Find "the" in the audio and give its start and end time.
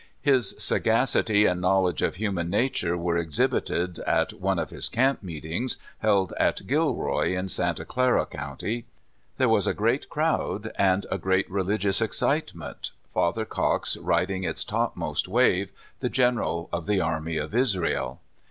15.99-16.09, 16.87-16.99